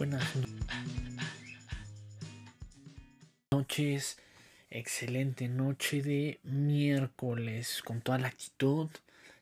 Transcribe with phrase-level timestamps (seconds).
[0.00, 0.24] Buenas
[3.50, 4.16] noches,
[4.70, 8.88] excelente noche de miércoles con toda la actitud,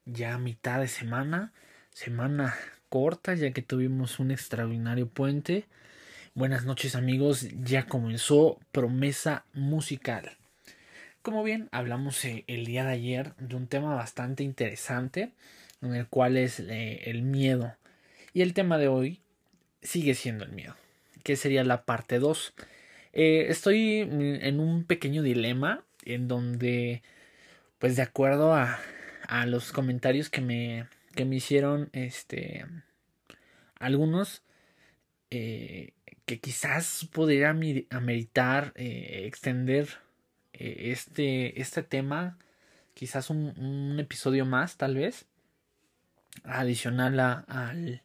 [0.05, 1.53] ya mitad de semana,
[1.95, 2.57] semana
[2.89, 5.67] corta ya que tuvimos un extraordinario puente.
[6.35, 10.39] Buenas noches amigos, ya comenzó promesa musical.
[11.23, 15.31] Como bien, hablamos eh, el día de ayer de un tema bastante interesante,
[15.83, 17.77] en el cual es eh, el miedo.
[18.33, 19.21] Y el tema de hoy
[19.83, 20.75] sigue siendo el miedo,
[21.23, 22.55] que sería la parte 2.
[23.13, 27.03] Eh, estoy en un pequeño dilema en donde,
[27.79, 28.79] pues de acuerdo a,
[29.29, 32.65] a los comentarios que me, que me hicieron, este,
[33.79, 34.43] algunos,
[35.29, 39.89] que quizás podría ameritar extender
[40.53, 42.39] este, este tema,
[42.95, 45.27] quizás un, episodio más, tal vez,
[46.45, 48.03] adicional al,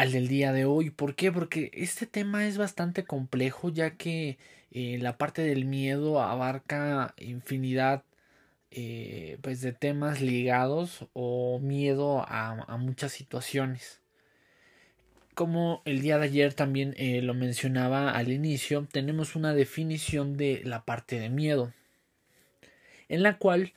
[0.00, 0.88] al del día de hoy.
[0.88, 1.30] ¿Por qué?
[1.30, 4.38] Porque este tema es bastante complejo, ya que
[4.70, 8.02] eh, la parte del miedo abarca infinidad
[8.70, 14.00] eh, pues de temas ligados o miedo a muchas situaciones
[15.34, 20.60] como el día de ayer también eh, lo mencionaba al inicio, tenemos una definición de
[20.64, 21.72] la parte de miedo,
[23.08, 23.72] en la cual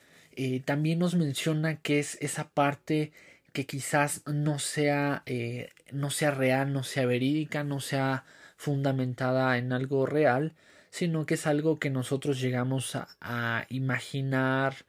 [0.66, 3.14] también nos menciona que es esa parte
[3.54, 8.26] que quizás no sea, eh, no sea real, no sea verídica, no sea
[8.58, 10.56] fundamentada en algo real,
[10.90, 14.86] sino que es algo que nosotros llegamos a, imaginar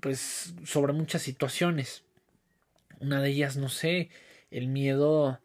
[0.00, 2.04] pues sobre muchas situaciones.
[3.00, 4.10] Una de ellas, no sé,
[4.50, 5.40] el miedo,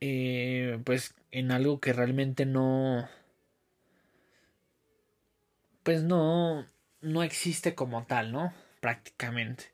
[0.00, 3.08] eh, pues en algo que realmente no,
[5.82, 6.66] pues no,
[7.00, 8.52] no existe como tal, ¿no?
[8.80, 9.72] Prácticamente.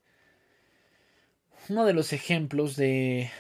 [1.69, 3.31] Uno de los ejemplos de,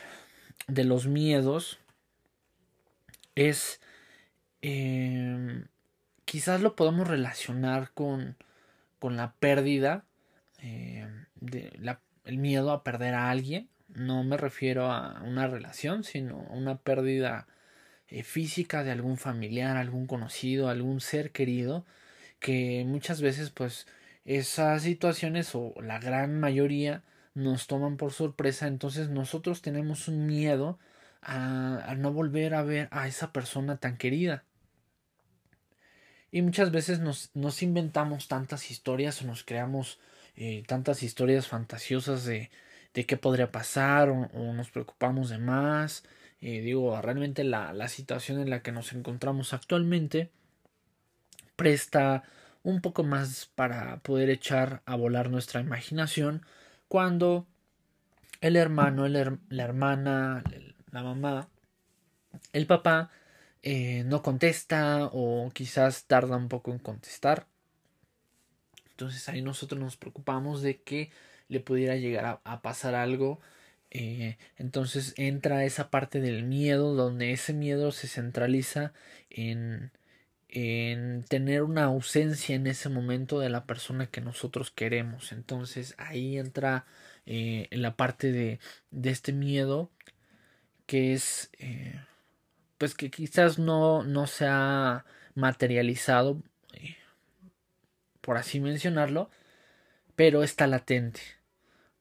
[0.66, 1.78] de los miedos
[3.34, 3.80] es,
[4.62, 5.64] eh,
[6.24, 8.36] quizás lo podemos relacionar con,
[8.98, 10.04] con la pérdida,
[10.62, 13.68] eh, de la el miedo a perder a alguien.
[13.88, 17.46] No me refiero a una relación, sino a una pérdida
[18.08, 21.86] eh, física de algún familiar, algún conocido, algún ser querido,
[22.40, 23.86] que muchas veces pues
[24.26, 27.04] esas situaciones o la gran mayoría
[27.34, 30.78] nos toman por sorpresa, entonces nosotros tenemos un miedo
[31.22, 34.44] a, no volver a ver a esa persona tan querida.
[36.30, 40.00] Y muchas veces nos, nos inventamos tantas historias o nos creamos
[40.34, 42.50] eh, tantas historias fantasiosas de,
[42.94, 46.04] de qué podría pasar o, nos preocupamos de más.
[46.40, 50.30] Eh, digo, realmente la, la situación en la que nos encontramos actualmente
[51.54, 52.24] presta
[52.66, 56.44] un poco más para poder echar a volar nuestra imaginación
[56.88, 57.46] cuando
[58.40, 60.42] el hermano, la hermana,
[60.90, 61.48] la mamá,
[62.52, 63.12] el papá
[63.62, 67.46] eh, no contesta o quizás tarda un poco en contestar.
[68.90, 71.12] Entonces ahí nosotros nos preocupamos de que
[71.46, 73.38] le pudiera llegar a, pasar algo.
[73.92, 78.92] Eh, entonces entra esa parte del miedo donde ese miedo se centraliza
[79.30, 79.92] en,
[80.48, 85.32] en tener una ausencia en ese momento de la persona que nosotros queremos.
[85.32, 86.86] Entonces ahí entra
[87.26, 88.60] eh, la parte de,
[89.02, 89.90] este miedo
[90.86, 92.00] que es eh,
[92.78, 96.42] pues que quizás no, no se ha materializado
[98.26, 99.30] por así mencionarlo,
[100.16, 101.20] pero está latente.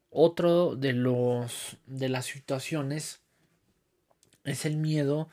[0.10, 3.22] Otro de los de las situaciones
[4.44, 5.30] es el miedo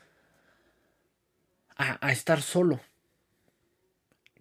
[1.75, 2.79] a, estar solo.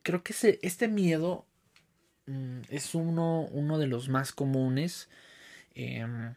[0.03, 1.47] Creo que ese, este miedo
[2.27, 5.09] mm, es uno, uno, de los más comunes
[5.75, 6.35] em,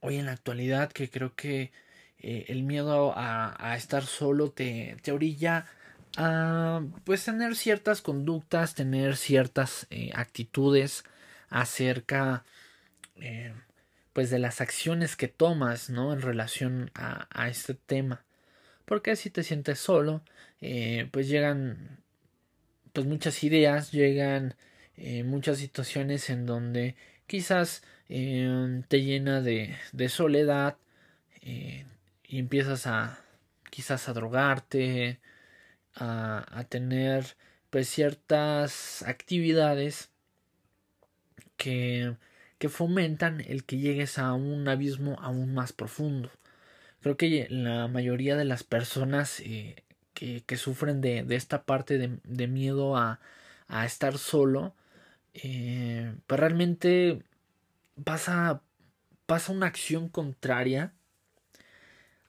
[0.00, 1.72] hoy en la actualidad que creo que
[2.18, 5.66] eh, el miedo a, a, estar solo te, te orilla
[6.16, 11.04] a pues tener ciertas conductas, tener ciertas eh, actitudes
[11.50, 12.44] acerca
[13.16, 13.54] eh,
[14.12, 16.12] pues de las acciones que tomas, ¿no?
[16.12, 18.24] En relación a, a este tema.
[18.86, 20.22] Porque si te sientes solo,
[21.10, 22.02] pues llegan
[22.96, 24.54] pues muchas ideas, llegan
[25.26, 26.96] muchas situaciones en donde
[27.26, 30.78] quizás te llena de, de soledad
[31.42, 31.84] y
[32.38, 33.20] empiezas a
[33.68, 35.20] quizás a drogarte,
[35.94, 37.36] a, tener
[37.68, 40.08] pues ciertas actividades
[41.58, 42.16] que,
[42.58, 46.30] que fomentan el que llegues a un abismo aún más profundo.
[47.02, 49.84] Creo que la mayoría de las personas eh,
[50.16, 53.20] que, sufren de, de esta parte de, de miedo a,
[53.68, 54.74] a, estar solo,
[55.34, 57.22] eh, pues realmente
[58.04, 58.62] pasa
[59.26, 60.92] pasa una acción contraria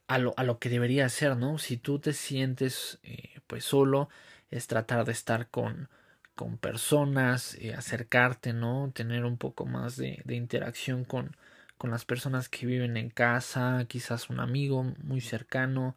[0.07, 1.57] a lo, a lo que debería ser, ¿no?
[1.59, 4.09] Si tú te sientes eh, pues solo,
[4.51, 5.89] es tratar de estar con,
[6.35, 8.91] con personas, eh, acercarte, ¿no?
[8.93, 11.35] Tener un poco más de, de interacción con,
[11.77, 15.95] con las personas que viven en casa, quizás un amigo muy cercano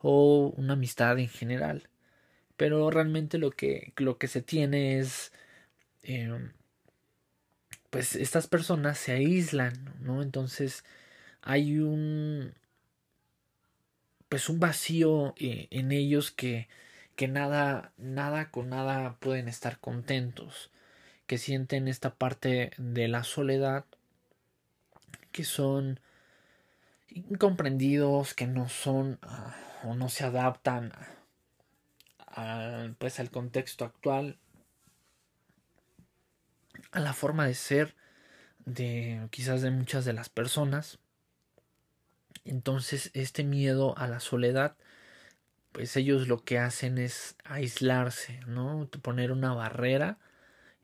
[0.00, 1.88] o una amistad en general.
[2.56, 5.32] Pero realmente lo que, lo que se tiene es
[6.02, 6.52] em,
[7.90, 10.22] pues estas personas se aíslan, ¿no?
[10.22, 10.84] Entonces
[11.42, 12.54] hay un
[14.28, 16.68] pues un vacío eh, en ellos que
[17.18, 20.70] que nada, nada con nada pueden estar contentos,
[21.26, 23.86] que sienten esta parte de la soledad,
[25.32, 25.98] que son
[27.08, 30.92] incomprendidos, que no son ah, o no se adaptan
[32.18, 34.38] a, pues al contexto actual,
[36.92, 37.94] a la forma de ser
[38.64, 40.98] de quizás de muchas de las personas.
[42.44, 44.76] Entonces este miedo a la soledad
[45.72, 48.88] pues ellos lo que hacen es aislarse, ¿no?
[49.02, 50.18] Poner una barrera,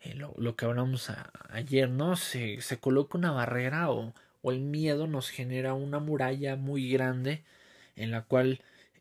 [0.01, 1.11] eh, lo, que hablamos
[1.51, 2.17] ayer, ¿no?
[2.17, 7.43] Se, se coloca una barrera o, o, el miedo nos genera una muralla muy grande
[7.97, 8.61] en la cual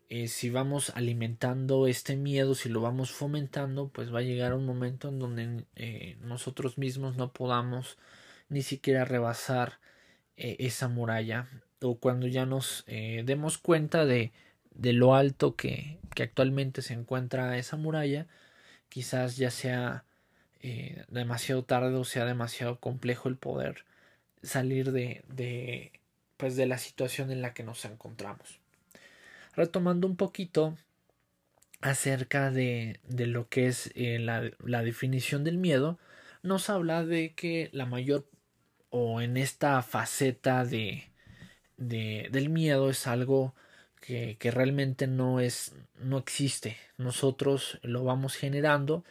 [0.10, 4.66] eh, si vamos alimentando este miedo, si lo vamos fomentando, pues va a llegar un
[4.66, 7.98] momento en donde eh, nosotros mismos no podamos
[8.50, 9.80] ni siquiera rebasar
[10.36, 11.48] esa muralla
[11.82, 14.34] o cuando ya nos demos cuenta de
[14.76, 18.28] de lo alto que, que actualmente se encuentra esa muralla,
[18.90, 20.06] quizás ya sea
[20.62, 23.86] eh, demasiado tarde o sea demasiado complejo el poder
[24.42, 25.92] salir de, de,
[26.38, 28.60] pues de la situación en la que nos encontramos.
[29.56, 30.78] Retomando un poquito
[31.82, 36.00] acerca de, de lo que es eh, la, la, definición del miedo,
[36.42, 38.26] nos habla de que la mayor
[38.90, 41.04] o en esta faceta de,
[41.78, 43.54] de del miedo es algo
[44.00, 46.78] que, que realmente no es, no existe.
[46.98, 49.04] Nosotros lo vamos generando,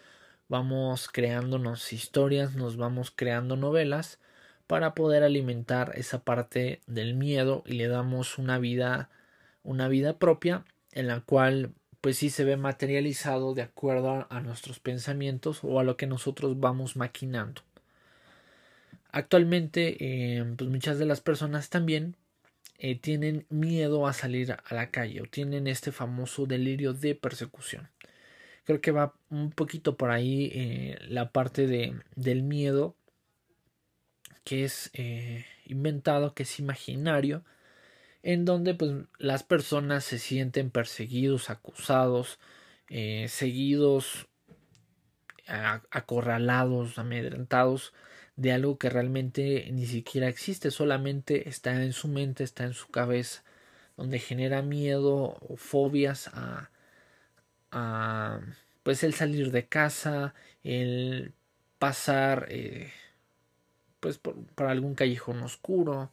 [0.48, 4.18] vamos creándonos historias, nos vamos creando novelas
[4.66, 9.10] para poder alimentar esa parte del miedo y le damos una vida,
[9.62, 14.80] una vida propia en la cual pues sí se ve materializado de acuerdo a nuestros
[14.80, 17.62] pensamientos o a lo que nosotros vamos maquinando.
[19.12, 22.16] Actualmente, eh, pues muchas de las personas también
[22.78, 27.88] eh, tienen miedo a salir a la calle o tienen este famoso delirio de persecución.
[28.64, 32.96] Creo que va un poquito por ahí eh, la parte de, del miedo
[34.44, 34.90] que es
[35.66, 37.44] inventado, que es imaginario,
[38.22, 42.38] en donde pues las personas se sienten perseguidos, acusados,
[43.26, 44.28] seguidos,
[45.90, 47.92] acorralados, amedrentados
[48.36, 52.88] de algo que realmente ni siquiera existe, solamente está en su mente, está en su
[52.88, 53.42] cabeza,
[53.96, 56.70] donde genera miedo o fobias a,
[57.70, 58.40] a
[58.82, 61.34] pues el salir de casa, el
[61.78, 62.92] pasar eh,
[64.00, 66.10] pues por, por, algún callejón oscuro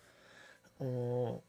[0.79, 1.43] o,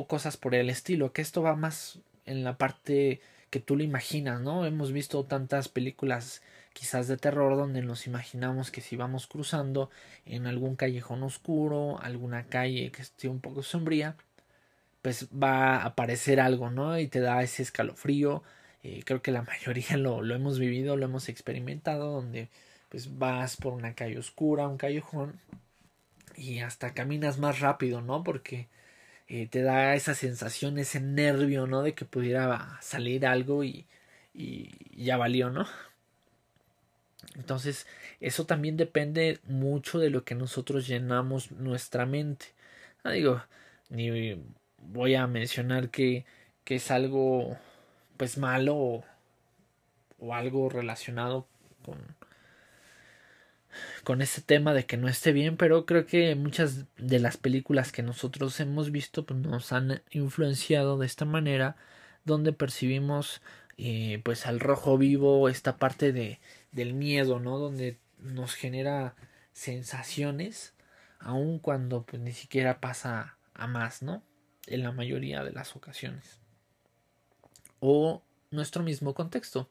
[0.00, 3.82] o cosas por el estilo, que esto va más en la parte que tú lo
[3.84, 4.64] imaginas, ¿no?
[4.66, 6.42] Hemos visto tantas películas
[6.72, 9.90] quizás de terror donde nos imaginamos que si vamos cruzando
[10.24, 14.16] en algún callejón oscuro, alguna calle que esté un poco sombría,
[15.02, 16.98] pues va a aparecer algo, ¿no?
[16.98, 18.42] Y te da ese escalofrío.
[18.82, 22.48] Eh, creo que la mayoría lo, lo hemos vivido, lo hemos experimentado, donde
[22.90, 25.40] pues vas por una calle oscura, un callejón,
[26.36, 28.24] y hasta caminas más rápido, ¿no?
[28.24, 28.68] Porque
[29.30, 31.82] eh, te da esa sensación, ese nervio, ¿no?
[31.82, 33.86] De que pudiera salir algo y,
[34.34, 34.70] y
[35.04, 35.66] ya valió, ¿no?
[37.36, 37.86] Entonces,
[38.20, 42.46] eso también depende mucho de lo que nosotros llenamos nuestra mente.
[43.04, 43.42] No digo,
[43.88, 44.36] ni
[44.78, 46.24] voy a mencionar que,
[46.64, 47.56] que es algo
[48.16, 49.04] pues malo
[50.18, 51.46] o algo relacionado
[51.84, 51.98] con,
[54.04, 57.92] con ese tema de que no esté bien, pero creo que muchas de las películas
[57.92, 61.76] que nosotros hemos visto pues, nos han influenciado de esta manera,
[62.24, 63.40] donde percibimos
[63.78, 66.38] eh, pues al rojo vivo esta parte de,
[66.72, 67.58] del miedo, ¿no?
[67.58, 69.14] Donde nos genera
[69.52, 70.74] sensaciones,
[71.18, 74.22] aun cuando pues ni siquiera pasa a más, ¿no?
[74.66, 76.40] En la mayoría de las ocasiones.
[77.78, 79.66] O nuestro mismo contexto,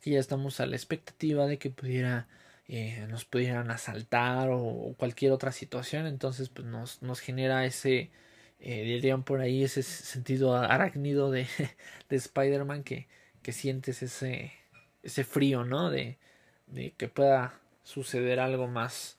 [0.00, 2.26] que ya estamos a la expectativa de que pudiera
[2.68, 8.10] eh, nos pudieran asaltar o, cualquier otra situación, entonces pues nos, nos genera ese,
[8.60, 11.46] eh, dirían por ahí, ese sentido arácnido de,
[12.08, 13.06] de Spider-Man que,
[13.42, 14.52] que sientes ese,
[15.02, 15.90] ese frío, ¿no?
[15.90, 16.18] De,
[16.66, 19.18] de que pueda suceder algo más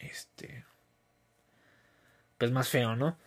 [0.00, 0.64] este
[2.38, 3.18] pues más feo, ¿no?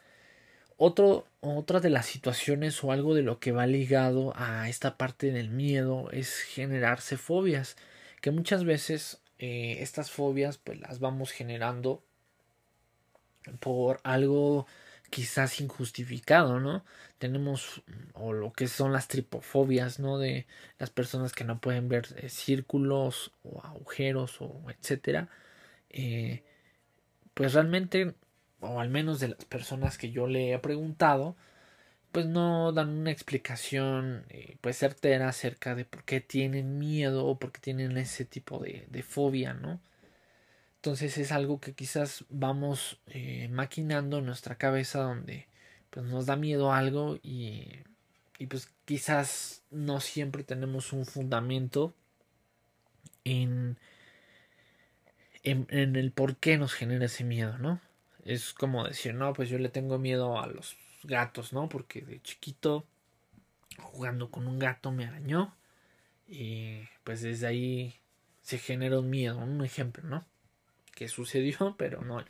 [0.77, 5.31] Otro, otra de las situaciones o algo de lo que va ligado a esta parte
[5.31, 7.77] del miedo es generarse fobias,
[8.21, 12.03] que muchas veces eh, estas fobias pues las vamos generando
[13.59, 14.67] por algo
[15.09, 16.85] quizás injustificado, ¿no?
[17.17, 20.17] Tenemos o lo que son las tripofobias, ¿no?
[20.17, 20.47] De
[20.79, 25.27] las personas que no pueden ver eh, círculos o agujeros o etcétera.
[25.89, 26.43] Eh,
[27.33, 28.15] pues realmente,
[28.61, 31.35] o al menos de las personas que yo le he preguntado,
[32.11, 37.39] pues no dan una explicación eh, pues certera acerca de por qué tienen miedo o
[37.39, 39.79] por qué tienen ese tipo de, de fobia, ¿no?
[40.77, 45.47] Entonces es algo que quizás vamos eh, maquinando en nuestra cabeza donde
[45.91, 47.67] pues nos da miedo algo y,
[48.39, 51.93] y pues quizás no siempre tenemos un fundamento
[53.25, 53.77] en,
[55.43, 57.79] en, en, el por qué nos genera ese miedo, ¿no?
[58.25, 61.69] Es como decir, no, pues yo le tengo miedo a los gatos, ¿no?
[61.69, 62.85] Porque de chiquito
[63.77, 65.55] jugando con un gato me arañó
[66.27, 67.95] y pues desde ahí
[68.41, 70.25] se genera un miedo, un ejemplo, ¿no?
[71.01, 72.23] que sucedió, pero no,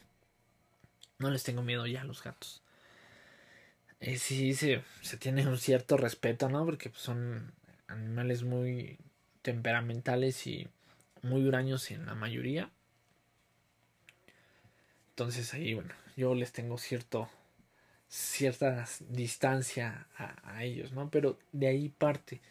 [1.19, 2.61] no les tengo miedo ya a los gatos.
[3.99, 6.65] Eh, sí, se, se tiene un cierto respeto, ¿no?
[6.65, 7.53] Porque pues, son
[7.87, 8.97] animales muy
[9.41, 10.67] temperamentales y
[11.21, 12.71] muy huraños en la mayoría.
[15.09, 17.29] Entonces ahí, bueno, yo les tengo cierto
[18.11, 21.09] cierta distancia a, ellos, ¿no?
[21.09, 22.41] Pero de ahí parte.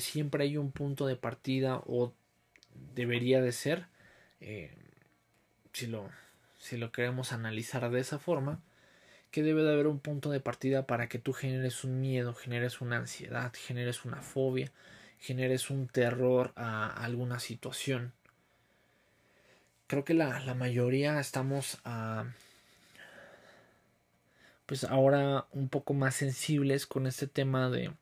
[0.00, 2.14] siempre hay un punto de partida o
[2.94, 3.86] debería de ser
[4.40, 4.72] eh,
[5.72, 8.62] si lo, queremos analizar de esa forma,
[9.30, 12.80] que debe de haber un punto de partida para que tú generes un miedo, generes
[12.80, 14.72] una ansiedad, generes una fobia,
[15.18, 18.14] generes un terror a alguna situación.
[19.86, 22.24] Creo que la mayoría estamos a,
[24.68, 27.92] pues ahora un poco más sensibles con este tema de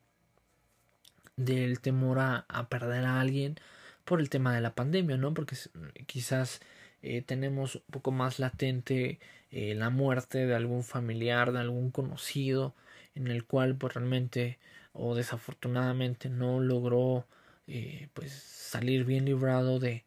[1.37, 3.57] del temor a, a perder a alguien
[4.05, 5.35] por el tema de la pandemia, ¿no?
[5.35, 5.57] Porque
[6.07, 6.61] quizás
[7.03, 9.21] eh, tenemos un poco más latente
[9.51, 12.75] eh, la muerte de algún familiar, de algún conocido,
[13.15, 14.59] en el cual pues realmente
[14.93, 17.27] o desafortunadamente no logró
[17.69, 20.05] eh, pues salir bien librado de,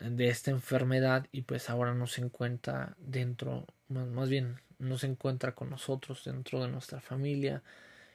[0.00, 5.54] de esta enfermedad y pues ahora no se encuentra dentro, más, bien no se encuentra
[5.54, 7.62] con nosotros dentro de nuestra familia,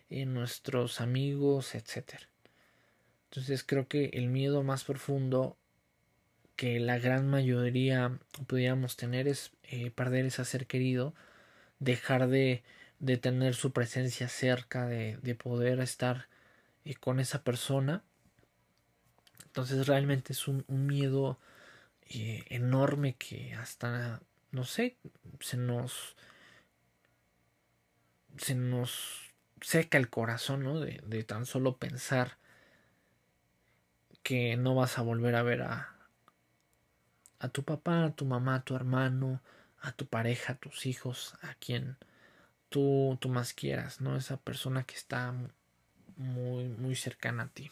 [0.09, 2.27] en nuestros amigos, etcétera.
[3.29, 5.57] Entonces creo que el miedo más profundo
[6.55, 11.15] que la gran mayoría pudiéramos tener es eh, perder ese ser querido,
[11.79, 12.63] dejar de,
[12.99, 16.27] de tener su presencia cerca, de, de poder estar
[16.85, 18.03] eh, con esa persona.
[19.45, 21.39] Entonces realmente es un, un miedo
[22.09, 24.97] eh, enorme que hasta, no sé,
[25.39, 26.15] se nos,
[28.37, 30.79] se nos seca el corazón, ¿no?
[30.79, 32.37] De, de tan solo pensar
[34.23, 35.95] que no vas a volver a ver a,
[37.39, 39.41] a tu papá, a tu mamá, a tu hermano,
[39.81, 41.97] a tu pareja, a tus hijos, a quien
[42.69, 44.15] tú, tú más quieras, ¿no?
[44.15, 45.33] Esa persona que está
[46.15, 47.69] muy, muy cercana a ti.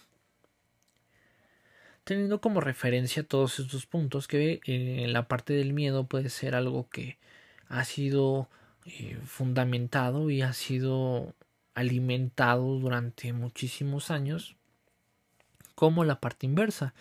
[2.03, 6.89] Teniendo como referencia todos estos puntos, que eh, la parte del miedo puede ser algo
[6.89, 7.17] que
[7.69, 8.49] ha sido
[8.85, 11.35] eh, fundamentado y ha sido
[11.73, 14.55] alimentado durante muchísimos años,
[15.75, 16.93] como la parte inversa,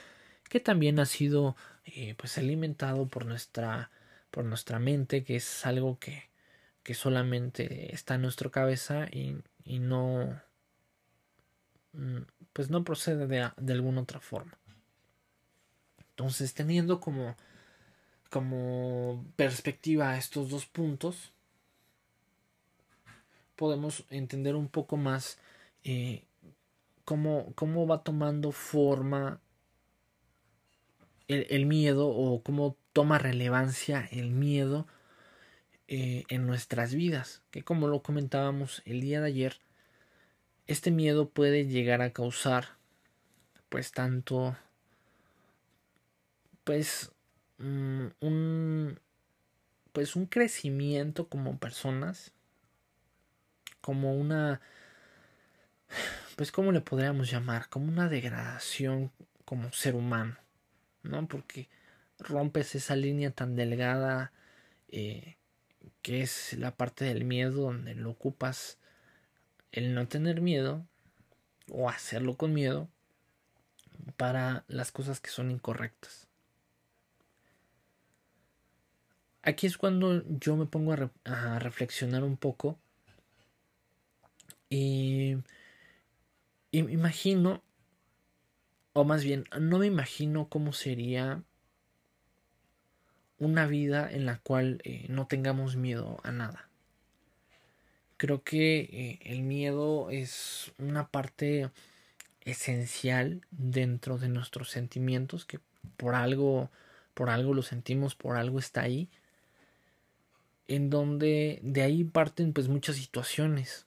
[0.49, 3.91] que también ha sido eh, pues alimentado por nuestra
[4.31, 6.31] por nuestra mente que es algo que,
[6.83, 10.41] que solamente está en nuestra cabeza y, y no
[11.93, 12.19] mm,
[12.53, 14.59] pues no procede de, de, alguna otra forma.
[16.11, 17.37] Entonces teniendo como
[18.31, 21.33] como perspectiva estos dos puntos
[23.61, 25.37] podemos entender un poco más
[25.85, 26.25] eh,
[27.05, 29.39] cómo, cómo va tomando forma
[31.29, 34.87] el, miedo o cómo toma relevancia el miedo
[35.89, 37.43] eh, en nuestras vidas.
[37.51, 39.61] Que como lo comentábamos el día de ayer,
[40.67, 42.79] este miedo puede llegar a causar
[43.69, 44.57] pues tanto
[46.65, 47.13] pues
[47.59, 48.99] mm, un
[49.93, 52.33] pues un crecimiento como personas
[53.81, 54.61] como una
[56.37, 59.11] pues cómo le podríamos llamar como una degradación
[59.45, 60.37] como ser humano
[61.03, 61.27] ¿no?
[61.27, 61.69] Porque
[62.19, 64.33] rompes esa línea tan delgada
[64.89, 65.37] eh,
[66.03, 68.79] que es la parte del miedo donde lo ocupas
[69.73, 70.85] el no tener miedo
[71.71, 72.89] o hacerlo con miedo
[74.17, 76.31] para las cosas que son incorrectas.
[79.43, 80.95] aquí es cuando yo me pongo
[81.25, 82.79] a, reflexionar un poco
[84.71, 85.43] me
[86.73, 87.63] imagino,
[88.93, 91.43] o más bien, no me imagino cómo sería
[93.39, 96.69] una vida en la cual eh, no tengamos miedo a nada.
[98.17, 101.71] Creo que eh, el miedo es una parte
[102.43, 105.59] esencial dentro de nuestros sentimientos que
[105.97, 106.71] por algo
[107.15, 109.09] por algo lo sentimos, por algo está ahí
[110.71, 113.87] en donde de ahí parten pues muchas situaciones.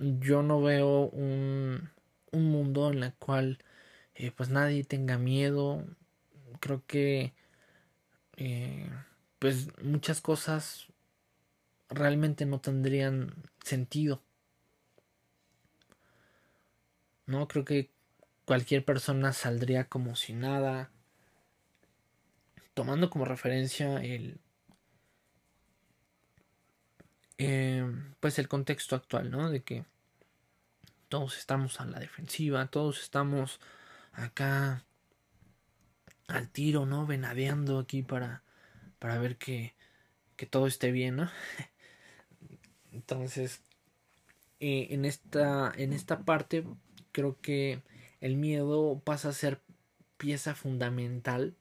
[0.00, 1.90] Yo no veo un,
[2.32, 3.58] un mundo en el cual
[4.14, 5.84] eh, pues nadie tenga miedo.
[6.60, 7.34] Creo que
[8.38, 8.88] eh,
[9.38, 10.86] pues muchas cosas
[11.90, 14.22] realmente no tendrían sentido.
[17.26, 17.90] No creo que
[18.46, 20.90] cualquier persona saldría como si nada.
[22.72, 24.40] Tomando como referencia el
[27.36, 27.84] eh,
[28.20, 29.50] pues el contexto actual, ¿no?
[29.50, 29.84] De que
[31.10, 33.60] todos estamos a la defensiva, todos estamos
[34.12, 34.86] acá
[36.28, 37.04] al tiro, ¿no?
[37.04, 38.44] Venadeando aquí para,
[39.00, 39.74] para ver que,
[40.36, 41.30] que todo esté bien, ¿no?
[42.92, 43.62] Entonces,
[44.60, 46.64] eh, en, esta, en esta parte
[47.10, 47.82] creo que
[48.20, 49.60] el miedo pasa a ser
[50.16, 51.56] pieza fundamental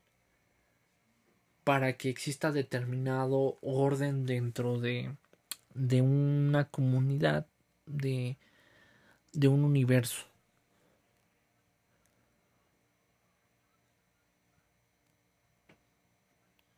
[1.63, 5.15] para que exista determinado orden dentro de,
[5.74, 7.48] de una comunidad,
[7.88, 8.38] de,
[9.33, 10.25] de un universo.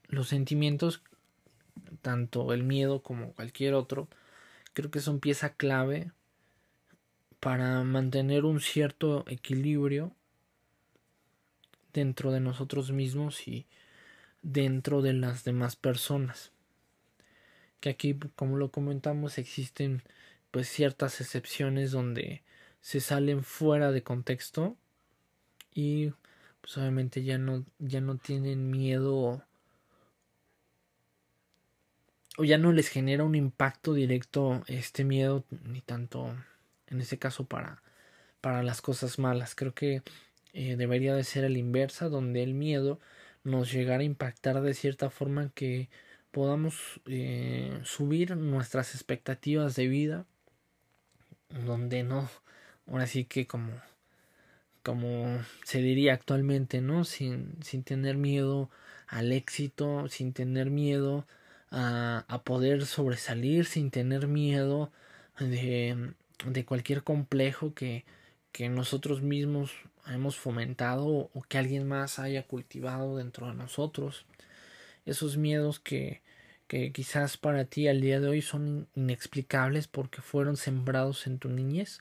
[0.08, 1.02] Los sentimientos,
[2.02, 4.10] tanto el miedo como cualquier otro,
[4.74, 6.12] creo que son pieza clave
[7.40, 10.14] para mantener un cierto equilibrio
[11.94, 13.66] dentro de nosotros mismos y
[14.42, 16.52] dentro de las demás personas
[17.82, 20.04] que aquí como lo comentamos existen
[20.52, 22.44] pues ciertas excepciones donde
[22.82, 24.78] se salen fuera de contexto
[25.74, 26.12] y
[26.62, 29.44] pues obviamente ya no ya no tienen miedo
[32.38, 36.36] o ya no les genera un impacto directo este miedo ni tanto
[36.88, 37.82] en este caso para
[38.42, 39.56] para las cosas malas.
[39.56, 40.02] Creo que
[40.54, 43.00] eh, debería de ser el inversa donde el miedo
[43.44, 45.90] nos llegara a impactar de cierta forma que
[46.32, 50.26] podamos eh, subir nuestras expectativas de vida
[51.66, 52.30] donde no.
[52.88, 53.72] Ahora sí que como
[54.84, 58.70] como se diría actualmente no sin, sin tener miedo
[59.08, 61.28] al éxito sin tener miedo
[61.70, 64.92] a, a poder sobresalir sin tener miedo
[65.40, 66.14] de,
[66.46, 68.06] de cualquier complejo que,
[68.52, 69.72] que nosotros mismos
[70.08, 74.26] hemos fomentado o que alguien más haya cultivado dentro de nosotros.
[75.06, 76.22] Esos miedos que,
[76.72, 81.50] que quizás para ti al día de hoy son inexplicables porque fueron sembrados en tu
[81.50, 82.00] niñez.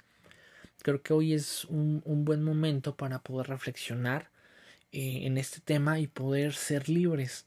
[0.82, 4.30] Creo que hoy es un, buen momento para poder reflexionar
[4.92, 7.46] eh, en este tema y poder ser libres.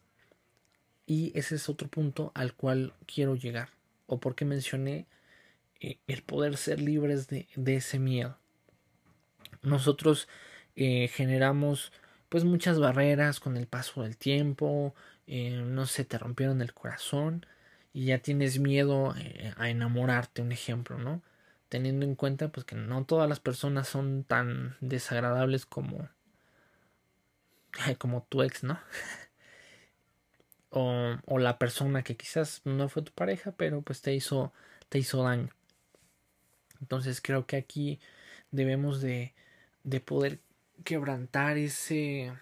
[1.06, 3.70] Y ese es otro punto al cual quiero llegar.
[4.06, 5.06] O porque mencioné
[5.80, 8.38] eh, el poder ser libres de, de ese miedo.
[9.62, 10.28] Nosotros
[10.76, 11.94] eh, generamos
[12.28, 14.94] pues muchas barreras con el paso del tiempo,
[15.28, 17.46] eh, no sé, te rompieron el corazón
[17.94, 21.22] y ya tienes miedo eh, a enamorarte, un ejemplo, ¿no?
[21.70, 26.10] Teniendo en cuenta pues que no todas las personas son tan desagradables como
[28.00, 28.80] como tu ex, ¿no?
[30.70, 34.54] o, o la persona que quizás no fue tu pareja, pero pues te hizo
[34.90, 35.50] te hizo daño.
[36.82, 38.00] Entonces creo que aquí
[38.52, 39.34] debemos de,
[39.84, 40.40] de poder
[40.84, 42.34] quebrantar ese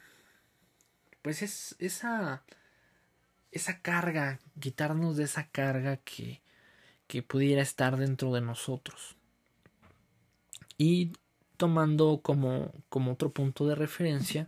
[1.21, 2.43] pues es esa
[3.51, 6.41] esa carga quitarnos de esa carga que
[7.11, 9.17] que pudiera estar dentro de nosotros.
[10.77, 11.11] Y
[11.57, 14.47] tomando como como otro punto de referencia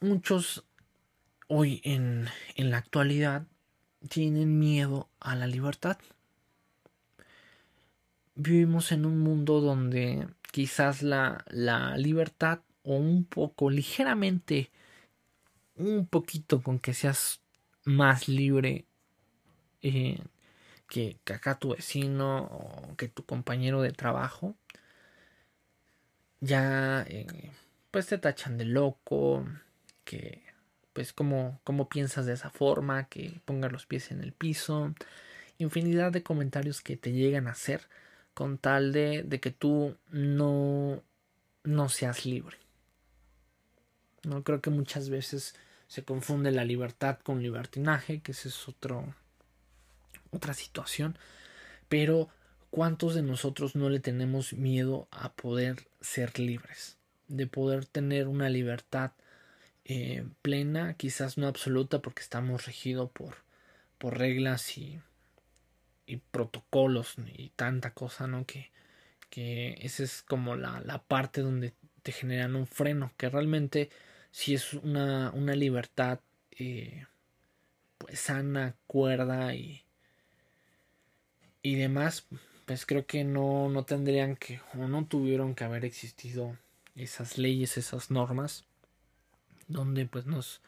[0.00, 0.64] muchos
[1.48, 3.46] hoy en en la actualidad
[4.08, 5.98] tienen miedo a la libertad.
[8.34, 14.70] Vivimos en un mundo donde quizás la, la libertad o un poco ligeramente
[15.76, 17.41] un poquito con que seas
[17.84, 18.86] más libre
[19.82, 20.18] eh,
[20.88, 24.56] que, que, acá tu vecino o que tu compañero de trabajo
[26.40, 27.50] ya eh,
[27.90, 29.46] pues te tachan de loco
[30.04, 30.42] que
[30.92, 34.94] pues como, como piensas de esa forma que pongas los pies en el piso
[35.58, 37.88] infinidad de comentarios que te llegan a hacer
[38.34, 41.02] con tal de, de que tú no,
[41.64, 42.56] no seas libre.
[44.24, 45.54] No creo que muchas veces
[45.92, 49.14] se confunde la libertad con libertinaje, que ese es otro
[50.30, 51.18] otra situación,
[51.90, 52.30] pero
[52.70, 56.96] ¿cuántos de nosotros no le tenemos miedo a poder ser libres?
[57.28, 59.12] De poder tener una libertad
[59.84, 63.34] eh, plena, quizás no absoluta porque estamos regidos por,
[63.98, 64.98] por reglas y,
[66.06, 68.46] y protocolos y tanta cosa, ¿no?
[68.46, 68.70] Que,
[69.28, 73.90] que esa es como la, la parte donde te generan un freno, que realmente
[74.32, 76.18] si es una, una libertad
[76.52, 77.06] eh,
[77.98, 79.82] pues sana, cuerda y,
[81.62, 82.26] y demás,
[82.66, 86.56] pues creo que no, no tendrían que o no tuvieron que haber existido
[86.96, 88.64] esas leyes, esas normas,
[89.68, 90.62] donde pues nos,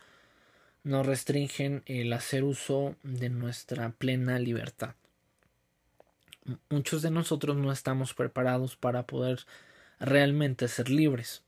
[0.84, 4.94] nos restringen el hacer uso de nuestra plena libertad.
[6.68, 9.46] Muchos de nosotros no estamos preparados para poder
[9.98, 11.42] realmente ser libres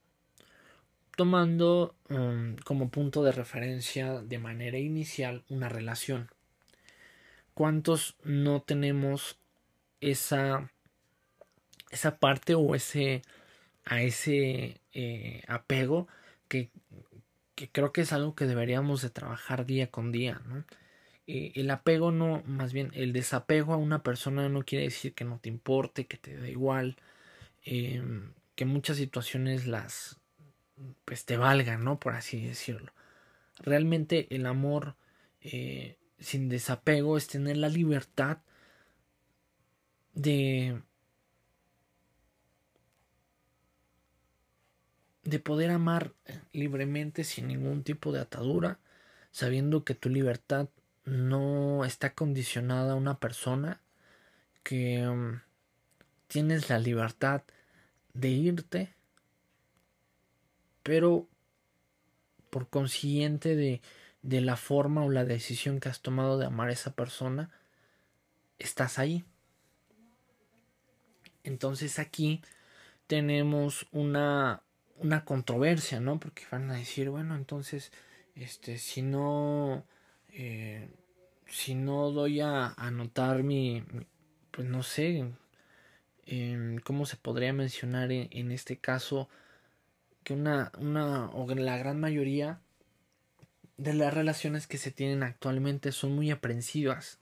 [1.17, 6.31] tomando um, como punto de referencia de manera inicial una relación.
[7.55, 9.39] ¿Cuántos no tenemos
[10.01, 10.71] esa,
[11.91, 13.23] esa parte o ese,
[13.85, 16.07] a ese eh, apego
[16.49, 16.71] que,
[17.55, 20.65] que, creo que es algo que deberíamos de trabajar día con día, ¿no?
[21.27, 25.25] Eh, el apego no, más bien el desapego a una persona no quiere decir que
[25.25, 26.97] no te importe, que te da igual,
[27.65, 28.03] eh,
[28.55, 30.21] que muchas situaciones las,
[31.05, 31.99] pues te valgan, ¿no?
[31.99, 32.93] Por así decirlo.
[33.59, 34.97] Realmente el amor
[35.41, 38.39] eh, sin desapego es tener la libertad
[40.15, 40.81] de
[45.27, 46.15] de poder amar
[46.53, 48.79] libremente sin ningún tipo de atadura,
[49.33, 50.69] sabiendo que tu libertad
[51.05, 53.81] no está condicionada a una persona,
[54.63, 55.41] que um,
[56.29, 57.43] tienes la libertad
[58.15, 58.96] de irte
[60.87, 61.27] pero
[62.49, 63.83] por consiguiente de,
[64.23, 67.51] de la forma o la decisión que has tomado de amar a esa persona,
[68.61, 69.25] estás ahí.
[71.43, 72.41] Entonces aquí
[73.09, 74.63] tenemos una,
[74.99, 76.21] una controversia, ¿no?
[76.21, 77.91] Porque van a decir, bueno, entonces,
[78.37, 79.85] este, si no,
[80.29, 80.89] eh,
[81.49, 83.83] si no doy a anotar mi,
[84.53, 85.33] pues no sé,
[86.27, 89.29] eh, cómo se podría mencionar en, en este caso,
[90.27, 92.59] que una, una o la gran mayoría
[93.77, 97.21] de las relaciones que se tienen actualmente son muy aprensivas.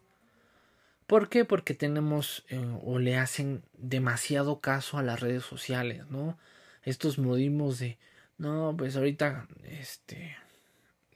[1.07, 1.45] ¿Por qué?
[1.45, 6.39] Porque tenemos eh, o le hacen demasiado caso a las redes sociales, ¿no?
[6.83, 7.99] Estos modismos de,
[8.39, 10.39] no, pues ahorita, este,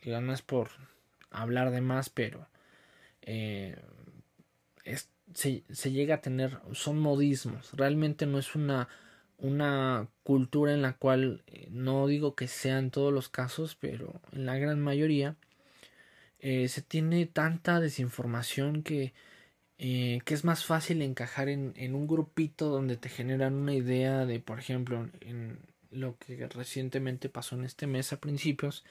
[0.03, 0.68] digo, no es por
[1.31, 2.46] hablar de más, pero
[3.22, 3.81] eh,
[5.33, 8.90] se, se llega a tener, son modismos, realmente no es una
[9.38, 14.20] una cultura en la cual eh, no digo que sea en todos los casos, pero
[14.33, 15.37] en la gran mayoría
[16.40, 19.14] eh, se tiene tanta desinformación que,
[19.79, 24.27] eh, que es más fácil encajar en, en, un grupito donde te generan una idea
[24.27, 25.59] de, por ejemplo, en
[25.90, 28.85] lo que recientemente pasó en este mes a principios,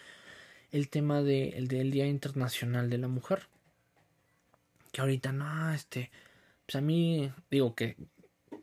[0.72, 3.48] el tema de, el del Día Internacional de la Mujer.
[4.92, 6.12] Que ahorita no, este,
[6.66, 7.96] pues a mí digo que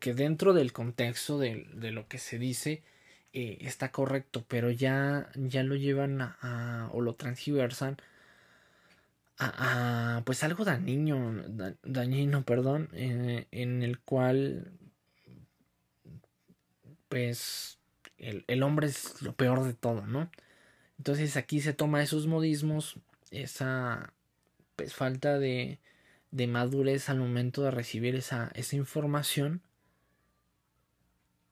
[0.05, 2.83] que dentro del contexto de, de lo que se dice
[3.33, 7.97] eh, está correcto, pero ya, ya lo llevan a, o lo transversan
[9.39, 11.43] a, pues algo dañino,
[11.83, 14.73] dañino, perdón, eh, en el cual
[17.09, 17.79] pues
[18.19, 20.31] el, el, hombre es lo peor de todo, ¿no?
[20.99, 22.99] Entonces aquí se toma esos modismos,
[23.31, 24.13] esa
[24.77, 25.79] pues falta de,
[26.31, 29.63] de madurez al momento de recibir esa, esa información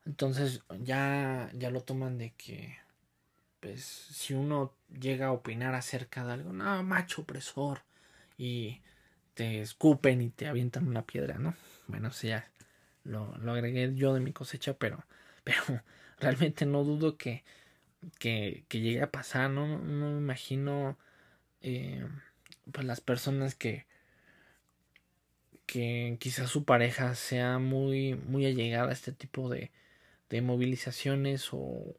[0.04, 2.76] entonces ya, ya lo toman de que,
[3.60, 7.82] pues, si uno llega a opinar acerca de algo, no, macho opresor,
[8.38, 8.80] y
[9.34, 11.54] te escupen y te avientan una piedra, ¿no?
[11.88, 12.50] Bueno, o sea,
[13.04, 15.04] lo, lo agregué yo de mi cosecha, pero,
[15.44, 15.82] pero
[16.20, 17.44] realmente no dudo que,
[18.18, 19.66] que, que llegue a pasar, ¿no?
[19.78, 20.98] No, me imagino,
[21.62, 22.06] eh,
[22.72, 23.86] pues, las personas que,
[25.66, 29.70] que quizás su pareja sea muy, muy allegada a este tipo de,
[30.32, 31.94] de movilizaciones o,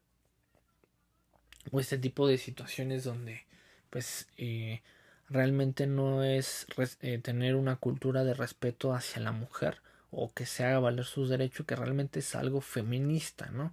[1.70, 3.46] o este tipo de situaciones donde
[3.90, 4.82] pues eh,
[5.28, 6.66] realmente no es
[7.00, 11.28] eh, tener una cultura de respeto hacia la mujer o que se haga valer sus
[11.28, 13.72] derechos que realmente es algo feminista no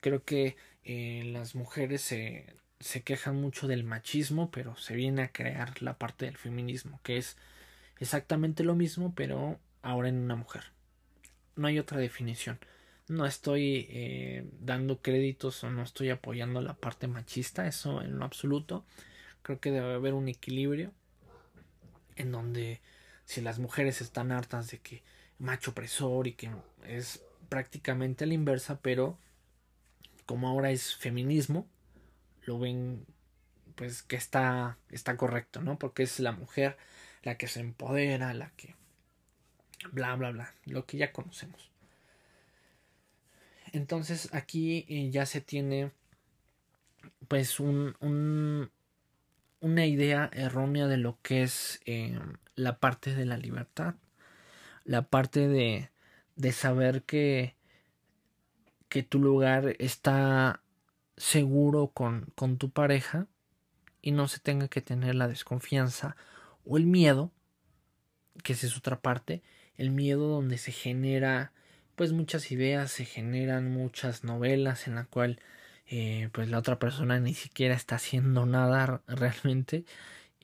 [0.00, 5.32] creo que eh, las mujeres se, se quejan mucho del machismo pero se viene a
[5.32, 7.36] crear la parte del feminismo que es
[7.98, 10.64] exactamente lo mismo pero ahora en una mujer.
[11.56, 12.60] No hay otra definición
[13.08, 18.24] no estoy eh, dando créditos o no estoy apoyando la parte machista, eso en lo
[18.24, 18.84] absoluto.
[19.42, 20.92] Creo que debe haber un equilibrio
[22.16, 22.80] en donde
[23.24, 25.02] si las mujeres están hartas de que
[25.38, 26.50] macho opresor y que
[26.84, 29.18] es prácticamente la inversa, pero
[30.24, 31.68] como ahora es feminismo,
[32.44, 33.06] lo ven
[33.76, 35.78] pues que está, está correcto, ¿no?
[35.78, 36.76] Porque es la mujer
[37.22, 38.74] la que se empodera, la que
[39.92, 41.70] bla, bla, bla, lo que ya conocemos.
[43.76, 45.92] Entonces aquí eh, ya se tiene
[47.28, 48.70] pues un, un,
[49.60, 52.18] una idea errónea de lo que es eh,
[52.54, 53.96] la parte de la libertad,
[54.84, 55.90] la parte de,
[56.36, 57.54] de saber que,
[58.88, 60.62] que tu lugar está
[61.18, 63.26] seguro con, con tu pareja
[64.00, 66.16] y no se tenga que tener la desconfianza
[66.64, 67.30] o el miedo,
[68.42, 69.42] que esa es otra parte,
[69.74, 71.52] el miedo donde se genera
[71.96, 75.40] pues muchas ideas, se generan muchas novelas en la cual
[75.88, 79.84] eh, pues la otra persona ni siquiera está haciendo nada realmente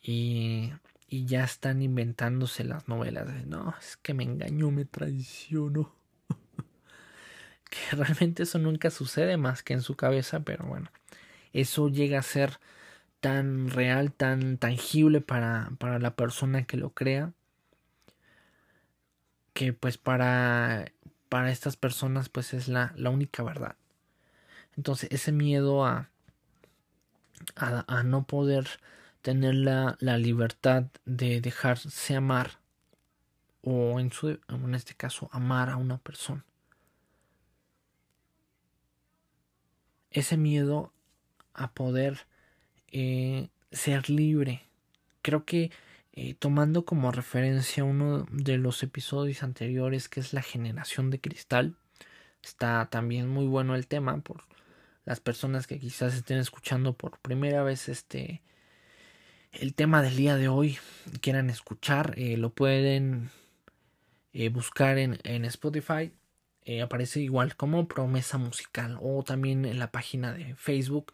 [0.03, 0.73] y,
[1.09, 5.95] y ya están inventándose las novelas no, es que me engañó, me traicionó.
[7.71, 10.91] que realmente eso nunca sucede más que en su cabeza, pero bueno,
[11.53, 12.59] eso llega a ser
[13.21, 17.33] tan real, tan tangible para, para la persona que lo crea,
[19.53, 20.93] que pues para,
[21.33, 23.77] para estas personas pues es la, la única verdad.
[24.77, 26.11] Entonces ese miedo a,
[27.57, 28.69] a, no poder
[29.23, 32.59] tener la, la, libertad de dejarse amar
[33.63, 36.45] o en, su, en este caso amar a una persona.
[40.11, 40.93] Ese miedo
[41.55, 42.27] a poder
[42.89, 44.69] eh, ser libre.
[45.23, 45.71] Creo que
[46.13, 51.77] eh, tomando como referencia uno de los episodios anteriores que es la generación de cristal,
[52.43, 54.45] está también muy bueno el tema por
[55.05, 58.43] las personas que quizás estén escuchando por primera vez este
[59.53, 60.79] el tema del día de hoy
[61.21, 63.31] quieran escuchar eh, lo pueden
[64.33, 66.13] eh, buscar en, en Spotify.
[66.83, 71.13] Aparece igual como promesa musical o también en la página de Facebook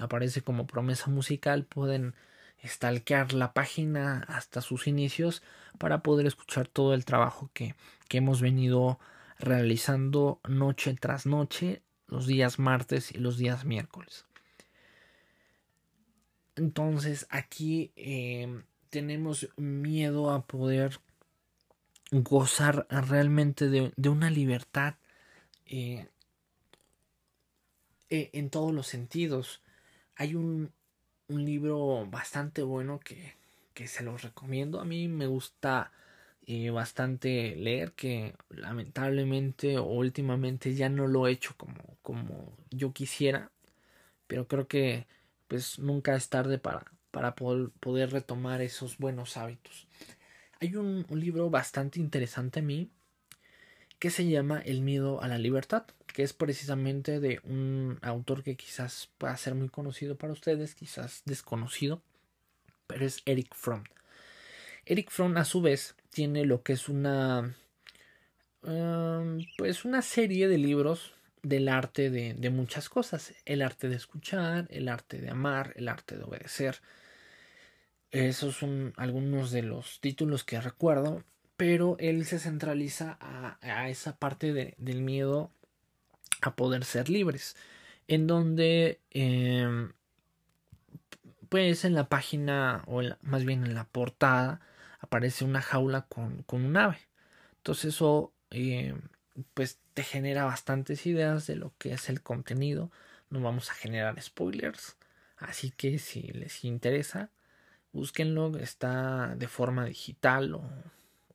[0.00, 2.14] aparece como promesa musical pueden
[2.64, 5.42] stalkear la página hasta sus inicios
[5.78, 7.74] para poder escuchar todo el trabajo que,
[8.08, 8.98] que hemos venido
[9.38, 14.26] realizando noche tras noche los días martes y los días miércoles.
[16.56, 21.00] Entonces aquí em, tenemos miedo a poder
[22.10, 24.96] gozar realmente de, una libertad
[25.64, 26.08] eh,
[28.10, 29.62] e, en todos los sentidos.
[30.16, 30.72] Hay un,
[31.30, 33.34] un libro bastante bueno que,
[33.74, 34.80] que, se los recomiendo.
[34.80, 35.92] A mí me gusta
[36.72, 43.50] bastante leer que lamentablemente o últimamente ya no lo he hecho como, como yo quisiera
[44.26, 45.06] pero creo que
[45.48, 49.86] pues nunca es tarde para, para poder, retomar esos buenos hábitos
[50.60, 52.90] hay un, libro bastante interesante a mí
[53.98, 58.56] que se llama El miedo a la libertad que es precisamente de un autor que
[58.56, 62.02] quizás pueda ser muy conocido para ustedes quizás desconocido
[62.90, 63.84] pero es Eric Fromm.
[64.84, 67.54] Eric Fromm a su vez tiene lo que es una
[68.64, 73.32] em, pues una serie de libros del arte de, muchas cosas.
[73.44, 76.80] El arte de escuchar el arte de amar el arte de obedecer.
[78.10, 81.24] Esos son algunos de los títulos que recuerdo
[81.56, 85.52] pero él se centraliza a, esa parte del miedo
[86.42, 87.56] a poder ser libres
[88.10, 89.92] en donde em,
[91.48, 94.60] pues en la página o más bien en la portada
[95.00, 96.98] aparece una jaula con, un ave.
[97.58, 98.94] Entonces eso eh,
[99.54, 102.90] pues te genera bastantes ideas de lo que es el contenido.
[103.30, 104.96] No vamos a generar spoilers.
[105.36, 107.30] Así que si les interesa,
[107.92, 108.56] búsquenlo.
[108.58, 110.64] Está de forma digital o,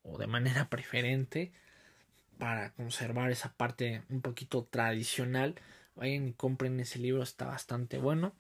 [0.04, 1.54] o de manera preferente
[2.38, 5.56] para conservar esa parte un poquito tradicional.
[5.96, 8.34] Vayan y compren ese libro, está bastante bueno.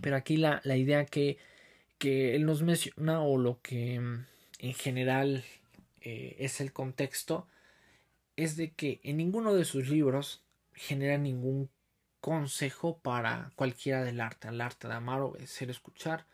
[0.00, 1.38] Pero aquí la, la idea que
[1.98, 4.26] que él nos menciona o lo que mm,
[4.58, 5.44] en general
[6.00, 7.48] eh, es el contexto
[8.36, 10.42] es de que en ninguno de sus libros
[10.74, 11.70] genera ningún
[12.20, 16.26] consejo para cualquiera del arte, el arte de amar, obedecer, escuchar,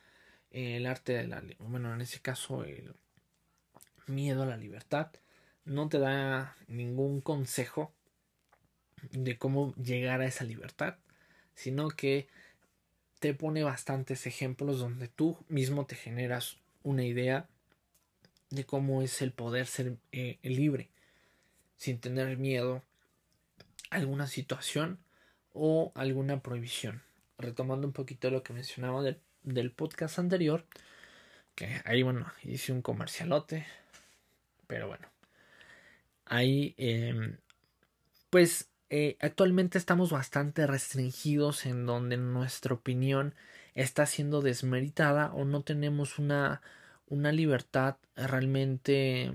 [0.50, 2.94] el arte de la, bueno, en ese caso el
[4.06, 5.12] miedo a la libertad,
[5.64, 7.92] no te da ningún consejo
[9.12, 10.96] de cómo llegar a esa libertad,
[11.54, 12.28] sino que
[13.18, 17.48] te pone bastantes ejemplos donde tú mismo te generas una idea
[18.50, 20.90] de cómo es el poder ser eh, libre
[21.76, 22.82] sin tener miedo
[23.90, 24.98] a alguna situación
[25.52, 27.02] o alguna prohibición.
[27.38, 30.66] Retomando un poquito lo que mencionaba del del podcast anterior,
[31.54, 33.66] que ahí bueno, hice un comercialote,
[34.66, 35.08] pero bueno,
[36.30, 37.36] ahí em,
[38.30, 43.34] pues eh, actualmente estamos bastante restringidos en donde nuestra opinión
[43.74, 46.62] está siendo desmeritada o no tenemos una,
[47.08, 49.32] una libertad realmente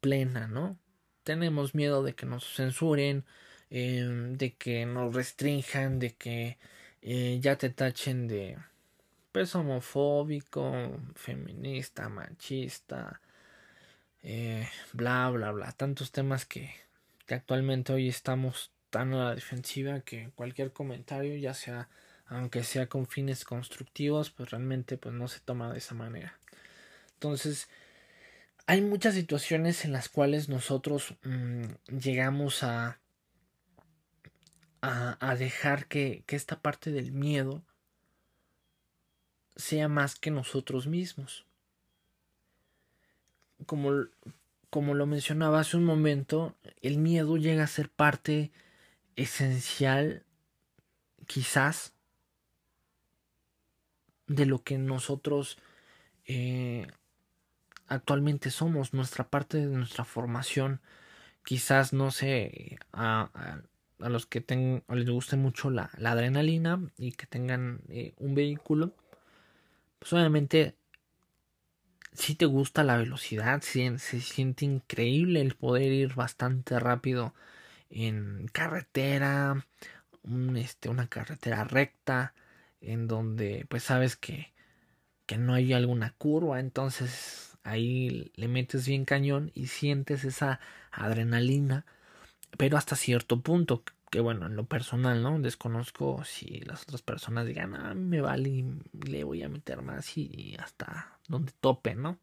[0.00, 0.78] plena, ¿no?
[1.24, 3.24] Tenemos miedo de que nos censuren,
[3.70, 6.58] em, de que nos restrinjan, de que
[7.02, 8.58] eh, ya te tachen de
[9.32, 10.72] pues homofóbico,
[11.14, 13.20] feminista, machista,
[14.22, 15.72] eh, bla, bla, bla.
[15.72, 16.74] Tantos temas que,
[17.28, 21.88] actualmente hoy estamos tan a la defensiva que cualquier comentario, ya sea
[22.30, 26.38] aunque sea con fines constructivos, pues realmente pues no se toma de esa manera.
[27.14, 27.68] Entonces,
[28.66, 33.00] hay muchas situaciones en las cuales nosotros mm, llegamos a,
[34.80, 37.64] a, dejar que, que, esta parte del miedo
[39.56, 41.46] sea más que nosotros mismos.
[43.66, 44.06] Como,
[44.70, 48.52] como lo mencionaba hace un momento, el miedo llega a ser parte
[49.16, 50.24] esencial,
[51.26, 51.94] quizás,
[54.26, 55.58] de lo que nosotros
[56.26, 56.86] eh,
[57.88, 60.80] actualmente somos, nuestra parte de nuestra formación.
[61.44, 63.62] Quizás, no sé, a,
[63.98, 68.34] a, los que tengan, les guste mucho la, la adrenalina y que tengan eh, un
[68.34, 68.94] vehículo,
[69.98, 70.76] pues obviamente
[72.12, 77.34] si te gusta la velocidad, se, siente increíble el poder ir bastante rápido
[77.90, 79.66] en carretera,
[80.56, 82.34] este, una carretera recta,
[82.80, 84.52] en donde pues sabes que,
[85.26, 91.86] que no hay alguna curva, entonces ahí le metes bien cañón y sientes esa adrenalina,
[92.58, 95.38] pero hasta cierto punto, que bueno, en lo personal, ¿no?
[95.40, 98.64] Desconozco si las otras personas digan, ah, me vale y
[99.06, 102.18] le voy a meter más y hasta donde tope, ¿no?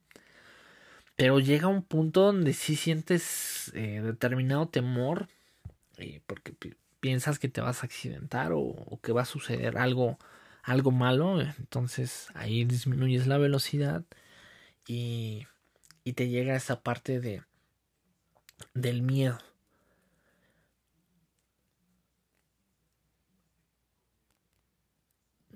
[1.16, 5.28] Pero llega un punto donde sí sientes eh, determinado temor,
[5.98, 6.54] eh, porque
[7.00, 10.20] piensas que te vas a accidentar o, o, que va a suceder algo,
[10.64, 14.04] algo malo, entonces ahí disminuyes la velocidad
[14.88, 15.48] y,
[16.04, 17.44] y te llega esa parte de
[18.74, 19.40] del miedo.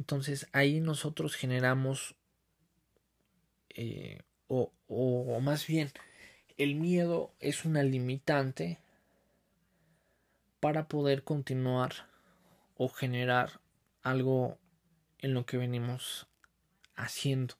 [0.02, 2.16] Entonces ahí nosotros generamos,
[3.70, 5.92] eh, o, más bien,
[6.58, 8.80] el miedo es una limitante
[10.60, 12.10] para poder continuar
[12.78, 13.62] o generar
[14.02, 14.58] algo
[15.20, 16.28] en lo que venimos
[16.96, 17.54] haciendo.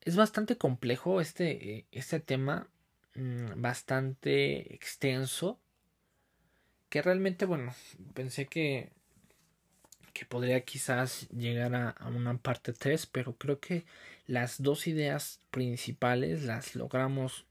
[0.00, 2.70] Es bastante complejo este, este tema,
[3.14, 5.60] mm, bastante extenso,
[6.88, 7.74] que realmente, bueno,
[8.14, 8.96] pensé que
[10.18, 13.86] que podría quizás llegar a, una parte 3, pero creo que
[14.26, 17.46] las dos ideas principales las logramos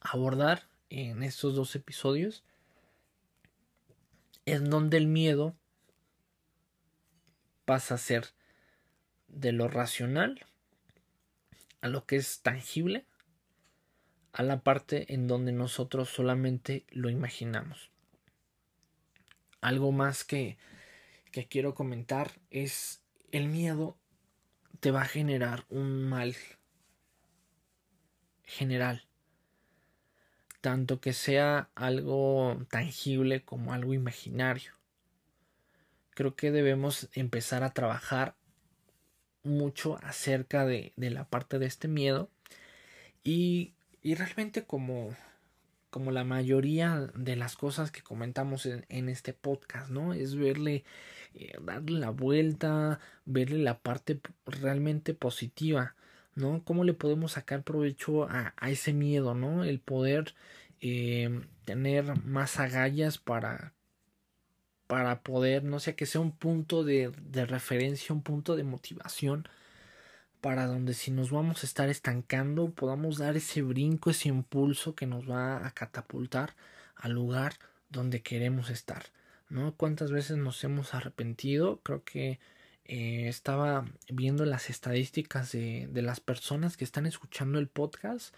[0.00, 2.42] abordar en estos dos episodios,
[4.44, 5.54] en donde el miedo
[7.64, 8.26] pasa a ser
[9.28, 10.44] de lo racional
[11.80, 13.06] a lo que es tangible,
[14.32, 17.90] a la parte en donde nosotros solamente lo imaginamos.
[19.60, 20.58] Algo más que
[21.32, 23.96] que quiero comentar es el miedo
[24.78, 26.36] te va a generar un mal
[28.44, 29.06] general.
[30.60, 34.72] Tanto que sea algo tangible como algo imaginario.
[36.10, 38.36] Creo que debemos empezar a trabajar
[39.42, 42.30] mucho acerca de, de la parte de este miedo.
[43.24, 45.16] Y, y realmente como,
[45.92, 50.14] como la mayoría de las cosas que comentamos en, en este podcast, ¿no?
[50.14, 50.84] Es verle
[51.34, 55.94] eh, darle la vuelta, verle la parte realmente positiva,
[56.34, 56.62] ¿no?
[56.64, 59.64] ¿Cómo le podemos sacar provecho a, ese miedo, ¿no?
[59.64, 60.34] El poder
[60.80, 63.74] eh, tener más agallas para
[64.86, 67.12] para poder, no sé, que sea un punto de
[67.46, 69.46] referencia, un punto de motivación
[70.42, 75.06] para donde si nos vamos a estar estancando podamos dar ese brinco, ese impulso que
[75.06, 76.54] nos va a catapultar
[76.96, 77.54] al lugar
[77.88, 79.04] donde queremos estar.
[79.48, 79.74] ¿no?
[79.76, 81.80] ¿Cuántas veces nos hemos arrepentido?
[81.82, 82.40] Creo que
[82.84, 88.34] eh, estaba viendo las estadísticas de, de, las personas que están escuchando el podcast.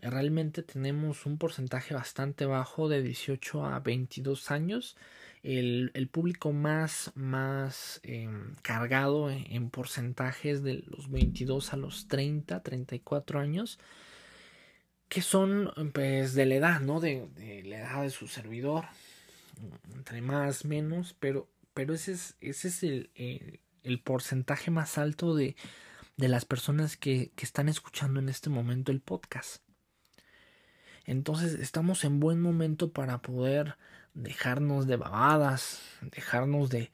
[0.00, 4.96] Realmente tenemos un porcentaje bastante bajo de 18 a 22 años.
[5.42, 8.28] El, el público más, más eh,
[8.62, 13.78] cargado en, en, porcentajes de los 22 a los 30, 34 años.
[15.08, 17.00] Que son pues de la edad, ¿no?
[17.00, 17.28] De,
[17.64, 18.84] la edad de su servidor
[19.94, 23.10] entre más, menos, pero, pero ese es, ese es el,
[23.82, 25.56] el porcentaje más alto de,
[26.18, 29.62] de las personas que, que están escuchando en este momento el podcast.
[31.06, 33.76] Entonces estamos en buen momento para poder
[34.14, 36.90] dejarnos de babadas, dejarnos de,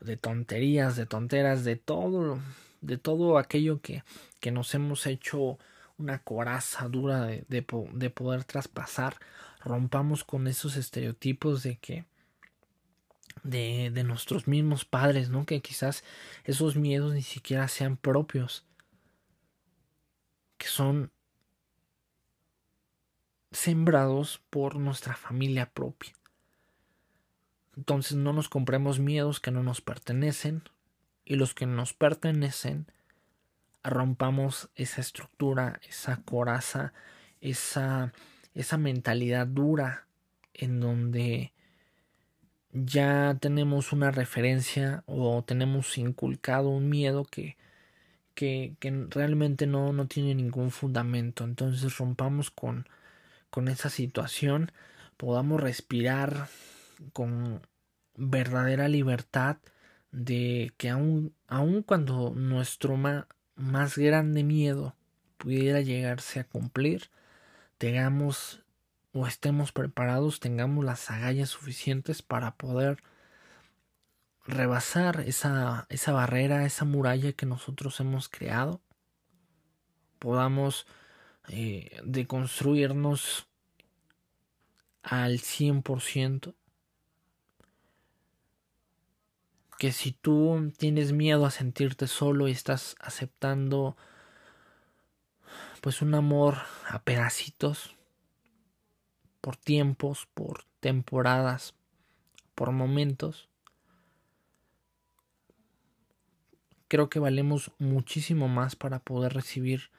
[0.00, 2.38] de tonterías, de tonteras, de todo,
[2.80, 4.04] de todo aquello que,
[4.40, 5.58] que nos hemos hecho
[5.98, 7.64] una coraza dura de, de,
[7.94, 9.18] de, poder traspasar.
[9.60, 12.04] Rompamos con esos estereotipos de que
[13.42, 15.46] de, de nuestros mismos padres, ¿no?
[15.46, 16.04] Que quizás
[16.44, 18.66] esos miedos ni siquiera sean propios.
[20.58, 21.10] Que son
[23.52, 26.12] sembrados por nuestra familia propia.
[27.76, 30.62] Entonces no nos compremos miedos que no nos pertenecen
[31.24, 32.86] y los que nos pertenecen
[33.82, 36.92] rompamos esa estructura, esa coraza,
[37.40, 38.12] esa,
[38.54, 40.06] esa mentalidad dura
[40.54, 41.52] en donde
[42.72, 47.56] ya tenemos una referencia o tenemos inculcado un miedo que,
[48.34, 51.44] que, que realmente no, no tiene ningún fundamento.
[51.44, 52.88] Entonces rompamos con,
[53.50, 54.72] con esa situación,
[55.16, 56.48] podamos respirar
[57.12, 57.66] con
[58.14, 59.58] verdadera libertad
[60.10, 64.96] de que aun, aun cuando nuestro más grande miedo
[65.36, 67.10] pudiera llegarse a cumplir,
[67.78, 68.62] tengamos
[69.12, 73.02] o estemos preparados, tengamos las agallas suficientes para poder
[74.46, 78.80] rebasar esa, esa barrera, esa muralla que nosotros hemos creado,
[80.18, 80.86] podamos
[81.48, 83.48] eh, deconstruirnos
[85.02, 86.54] al 100%.
[89.78, 93.96] Que si tú tienes miedo a sentirte solo y estás aceptando
[95.80, 96.56] pues un amor
[96.88, 97.94] a pedacitos,
[99.40, 101.74] por tiempos, por temporadas,
[102.54, 103.48] por momentos,
[106.88, 109.90] creo que valemos muchísimo más para poder recibir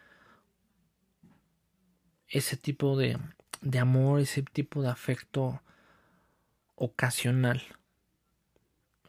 [2.27, 3.17] ese tipo de,
[3.61, 5.61] de amor, ese tipo de afecto
[6.75, 7.61] ocasional.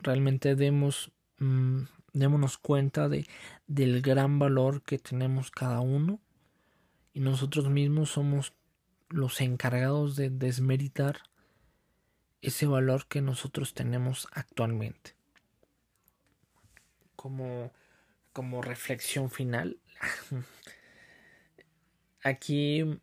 [0.01, 1.83] Realmente demos, mm,
[2.13, 3.27] démonos cuenta de,
[3.67, 6.21] del gran valor que tenemos cada uno
[7.13, 8.53] y nosotros mismos somos
[9.09, 11.21] los encargados de desmeritar
[12.43, 15.17] ese valor que nosotros tenemos actualmente.
[17.17, 17.73] Como,
[18.33, 19.81] como reflexión final,
[22.23, 23.01] aquí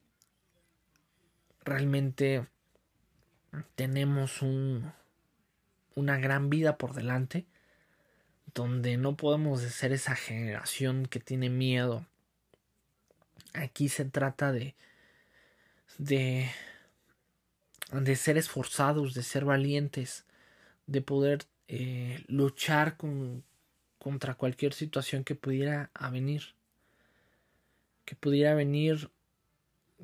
[1.65, 2.47] realmente
[3.75, 4.93] tenemos un,
[5.95, 7.45] una gran vida por delante,
[8.53, 12.05] donde no podemos ser esa generación que tiene miedo.
[13.53, 14.75] Aquí se trata de,
[15.97, 16.49] de,
[17.91, 20.25] de ser esforzados, de ser valientes,
[20.87, 23.43] de poder eh, luchar con,
[23.97, 26.53] contra cualquier situación que pudiera venir.
[28.03, 29.09] Que pudiera venir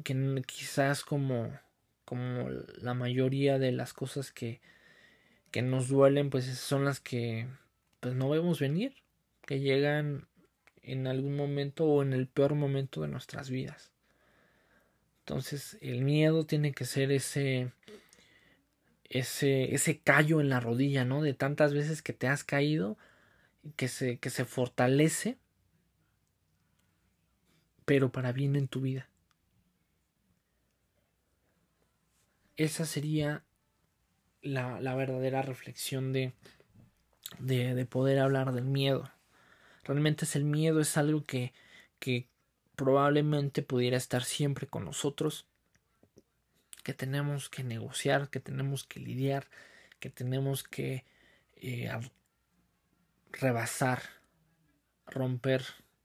[0.03, 1.57] que quizás como,
[2.05, 2.49] como
[2.81, 4.61] la mayoría de las cosas que,
[5.51, 7.47] que nos duelen, pues son las que
[7.99, 8.95] pues no vemos venir,
[9.45, 10.27] que llegan
[10.81, 13.91] en algún momento o en el peor momento de nuestras vidas.
[15.19, 17.71] Entonces, el miedo tiene que ser ese
[19.09, 21.21] ese ese callo en la rodilla, ¿no?
[21.21, 22.97] De tantas veces que te has caído
[23.75, 25.37] que se que se fortalece
[27.85, 29.11] pero para bien en tu vida.
[32.63, 33.43] esa sería
[34.41, 36.33] la, la verdadera reflexión de,
[37.39, 39.11] de, de, poder hablar del miedo.
[39.83, 41.53] Realmente es el miedo, es algo que,
[41.99, 42.27] que
[42.75, 45.47] probablemente pudiera estar siempre con nosotros,
[46.83, 49.47] que tenemos que negociar, que tenemos que lidiar,
[49.99, 51.05] que tenemos que
[51.55, 51.91] eh,
[53.31, 54.01] rebasar,
[55.05, 55.63] romper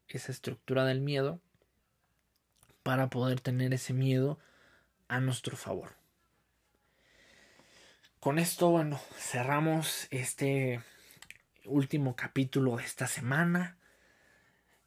[0.09, 1.41] esa estructura del miedo
[2.83, 4.39] para poder tener ese miedo
[5.09, 5.96] a nuestro favor
[8.27, 10.81] con esto, bueno, cerramos este
[11.65, 13.79] último capítulo de esta semana.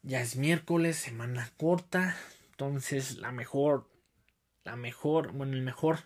[0.02, 2.18] Ya es miércoles, semana corta.
[2.50, 3.88] Entonces, la mejor,
[4.62, 6.00] la mejor, bueno, el mejor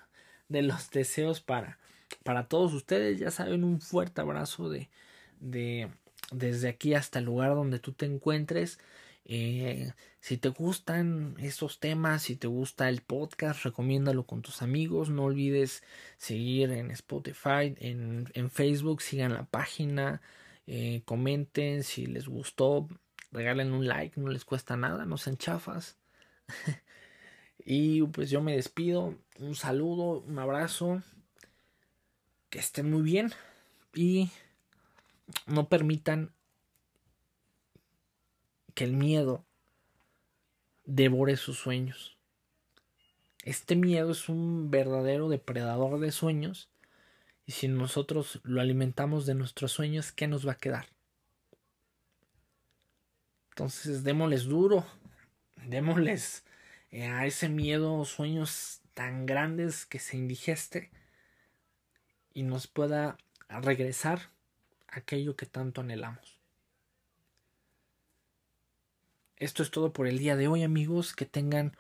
[0.49, 1.81] de los deseos para,
[2.23, 3.19] para todos ustedes.
[3.19, 4.89] Ya saben, un fuerte abrazo de,
[5.41, 5.91] de
[6.31, 8.79] desde aquí hasta el lugar donde tú te encuentres.
[9.27, 15.11] Eh, si te gustan estos temas, si te gusta el podcast, recomiéndalo con tus amigos.
[15.11, 15.83] No olvides
[16.19, 20.21] seguir en Spotify, en, Facebook, sigan la página,
[20.67, 22.89] eh, comenten si les gustó,
[23.33, 25.99] regalen un like, no les cuesta nada, no sean chafas.
[27.65, 31.03] y pues yo me despido, un saludo, un abrazo,
[32.51, 33.33] que estén muy bien
[33.95, 34.31] y
[35.47, 36.34] no permitan
[38.75, 39.45] que el miedo
[40.85, 42.17] devore sus sueños.
[43.45, 46.71] Este miedo es un verdadero depredador de sueños
[47.47, 50.87] y si nosotros lo alimentamos de nuestros sueños, ¿qué nos va a quedar?
[53.51, 54.85] Entonces démosles duro,
[55.67, 56.45] démosles
[56.91, 60.91] eh, a ese miedo sueños tan grandes que se indigeste
[62.33, 63.19] y nos pueda
[63.49, 64.31] regresar
[64.89, 66.34] aquello que tanto anhelamos.
[69.37, 71.77] Esto es todo por el día de hoy amigos, que tengan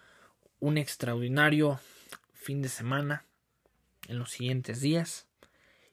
[0.58, 1.78] un extraordinario
[2.32, 3.24] fin de semana
[4.08, 5.26] en los siguientes días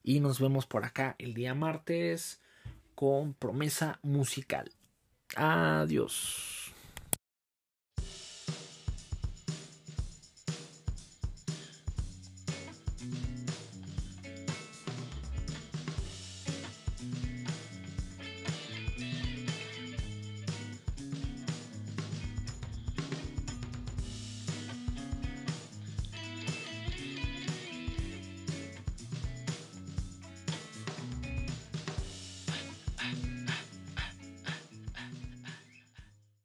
[0.03, 2.41] y nos vemos por acá el día martes
[2.95, 4.71] con promesa musical.
[5.35, 6.60] Adiós.